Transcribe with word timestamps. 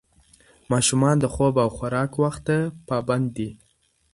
ماشومان 0.71 1.15
د 1.19 1.25
خوب 1.33 1.53
او 1.63 1.69
خوراک 1.77 2.11
وخت 2.23 2.41
ته 2.47 2.57
پابند 2.87 3.27
دي. 3.37 3.49